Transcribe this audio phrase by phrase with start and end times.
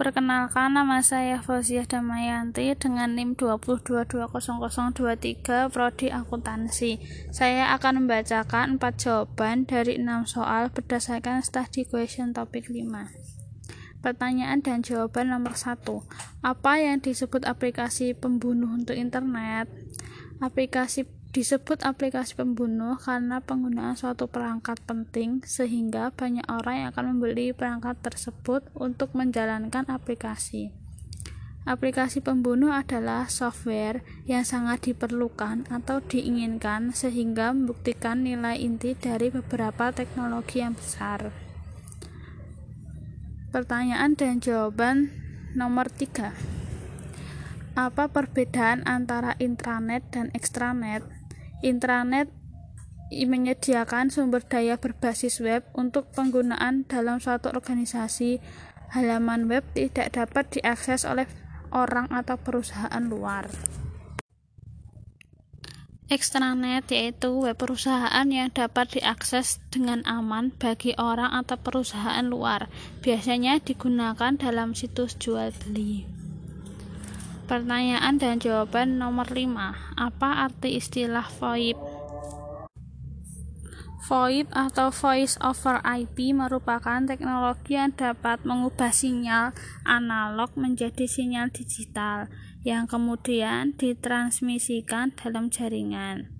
[0.00, 6.96] Perkenalkan nama saya Fauziah Damayanti dengan NIM 2220023 Prodi Akuntansi.
[7.28, 14.00] Saya akan membacakan 4 jawaban dari 6 soal berdasarkan study question topik 5.
[14.00, 15.84] Pertanyaan dan jawaban nomor 1.
[16.48, 19.68] Apa yang disebut aplikasi pembunuh untuk internet?
[20.40, 27.54] Aplikasi disebut aplikasi pembunuh karena penggunaan suatu perangkat penting sehingga banyak orang yang akan membeli
[27.54, 30.74] perangkat tersebut untuk menjalankan aplikasi.
[31.68, 39.94] Aplikasi pembunuh adalah software yang sangat diperlukan atau diinginkan sehingga membuktikan nilai inti dari beberapa
[39.94, 41.30] teknologi yang besar.
[43.54, 45.14] Pertanyaan dan jawaban
[45.54, 46.32] nomor 3.
[47.76, 51.19] Apa perbedaan antara intranet dan extranet?
[51.60, 52.32] Intranet
[53.10, 58.38] menyediakan sumber daya berbasis web untuk penggunaan dalam suatu organisasi.
[58.90, 61.26] Halaman web tidak dapat diakses oleh
[61.70, 63.46] orang atau perusahaan luar.
[66.10, 72.66] Extranet yaitu web perusahaan yang dapat diakses dengan aman bagi orang atau perusahaan luar.
[72.98, 76.19] Biasanya digunakan dalam situs jual beli.
[77.50, 79.74] Pertanyaan dan jawaban nomor 5.
[79.98, 81.74] Apa arti istilah VoIP?
[84.06, 89.50] VoIP atau Voice over IP merupakan teknologi yang dapat mengubah sinyal
[89.82, 92.30] analog menjadi sinyal digital
[92.62, 96.30] yang kemudian ditransmisikan dalam jaringan.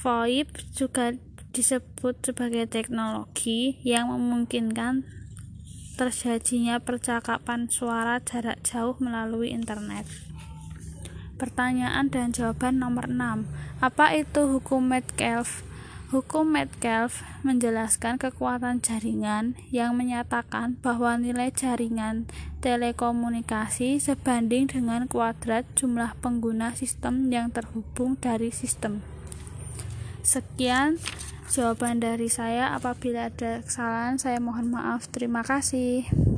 [0.00, 1.20] VoIP juga
[1.52, 5.04] disebut sebagai teknologi yang memungkinkan
[6.00, 10.29] terjadinya percakapan suara jarak jauh melalui internet.
[11.40, 13.48] Pertanyaan dan jawaban nomor 6.
[13.80, 15.64] Apa itu hukum Metcalfe?
[16.12, 22.28] Hukum Metcalfe menjelaskan kekuatan jaringan yang menyatakan bahwa nilai jaringan
[22.60, 29.00] telekomunikasi sebanding dengan kuadrat jumlah pengguna sistem yang terhubung dari sistem.
[30.20, 31.00] Sekian
[31.48, 32.76] jawaban dari saya.
[32.76, 35.08] Apabila ada kesalahan, saya mohon maaf.
[35.08, 36.04] Terima kasih.